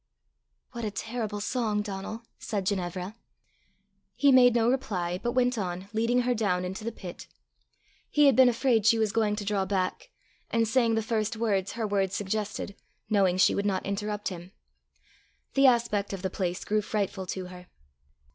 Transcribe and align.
"What 0.71 0.83
a 0.83 0.89
terrible 0.89 1.39
song, 1.39 1.83
Donal!" 1.83 2.23
said 2.39 2.65
Ginevra. 2.65 3.17
He 4.15 4.31
made 4.31 4.55
no 4.55 4.67
reply, 4.67 5.19
but 5.21 5.33
went 5.33 5.59
on, 5.59 5.89
leading 5.93 6.21
her 6.21 6.33
down 6.33 6.65
into 6.65 6.83
the 6.83 6.91
pit: 6.91 7.27
he 8.09 8.25
had 8.25 8.35
been 8.35 8.49
afraid 8.49 8.87
she 8.87 8.97
was 8.97 9.11
going 9.11 9.35
to 9.35 9.45
draw 9.45 9.63
back, 9.63 10.09
and 10.49 10.67
sang 10.67 10.95
the 10.95 11.03
first 11.03 11.37
words 11.37 11.73
her 11.73 11.85
words 11.85 12.15
suggested, 12.15 12.75
knowing 13.11 13.37
she 13.37 13.53
would 13.53 13.63
not 13.67 13.85
interrupt 13.85 14.29
him. 14.29 14.53
The 15.53 15.67
aspect 15.67 16.13
of 16.13 16.23
the 16.23 16.31
place 16.31 16.65
grew 16.65 16.81
frightful 16.81 17.27
to 17.27 17.45
her. 17.49 17.67